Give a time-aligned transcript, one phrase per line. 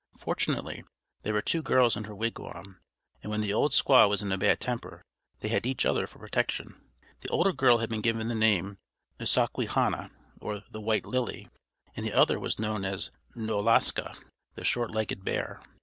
[0.17, 0.83] Fortunately
[1.21, 2.79] there were two girls in her wigwam,
[3.21, 5.03] and when the old squaw was in a bad temper
[5.41, 6.81] they had each other for protection.
[7.19, 8.79] The older girl had been given the name
[9.19, 10.07] of Saw que han na,
[10.39, 11.49] or "the White Lily,"
[11.95, 14.15] and the other was known as Kno los ka,
[14.55, 15.61] "the Short legged Bear."